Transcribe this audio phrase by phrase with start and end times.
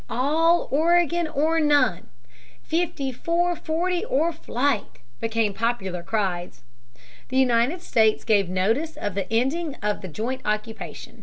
[0.09, 2.07] "All Oregon or none,"
[2.63, 6.63] "Fifty four forty or fight," became popular cries.
[7.29, 11.19] The United States gave notice of the ending of the joint occupation.